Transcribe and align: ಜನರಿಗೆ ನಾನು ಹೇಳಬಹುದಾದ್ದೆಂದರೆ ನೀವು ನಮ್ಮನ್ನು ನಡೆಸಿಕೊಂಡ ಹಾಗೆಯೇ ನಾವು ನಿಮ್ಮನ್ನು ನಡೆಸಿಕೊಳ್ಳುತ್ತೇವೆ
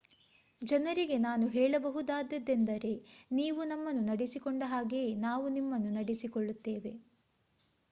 ಜನರಿಗೆ 0.61 1.17
ನಾನು 1.25 1.45
ಹೇಳಬಹುದಾದ್ದೆಂದರೆ 1.47 2.93
ನೀವು 3.31 3.61
ನಮ್ಮನ್ನು 3.65 4.03
ನಡೆಸಿಕೊಂಡ 4.09 4.63
ಹಾಗೆಯೇ 4.73 5.13
ನಾವು 5.27 5.47
ನಿಮ್ಮನ್ನು 5.57 5.91
ನಡೆಸಿಕೊಳ್ಳುತ್ತೇವೆ 5.99 6.93